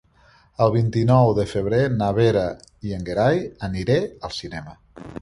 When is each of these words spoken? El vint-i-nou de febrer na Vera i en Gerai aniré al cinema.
El 0.65 0.71
vint-i-nou 0.75 1.33
de 1.41 1.45
febrer 1.51 1.83
na 1.99 2.09
Vera 2.21 2.49
i 2.91 2.99
en 2.99 3.09
Gerai 3.13 3.47
aniré 3.71 4.03
al 4.11 4.39
cinema. 4.43 4.79